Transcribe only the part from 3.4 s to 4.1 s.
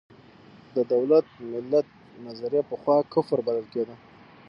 بلل کېده.